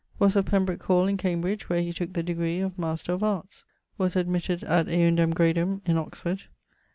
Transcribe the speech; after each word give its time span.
Was 0.17 0.35
of 0.35 0.45
Pembrooke 0.47 0.81
hall 0.81 1.05
in 1.07 1.15
Cambridge, 1.15 1.69
where 1.69 1.83
he 1.83 1.93
took 1.93 2.13
the 2.13 2.23
degree 2.23 2.59
of 2.59 2.79
Master 2.79 3.13
of 3.13 3.21
Arts. 3.21 3.65
Was 3.99 4.15
admitted 4.15 4.63
ad 4.63 4.87
eundem 4.87 5.31
gradum 5.31 5.81
in 5.85 5.95
Oxford. 5.95 6.45